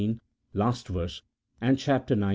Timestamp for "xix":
2.09-2.19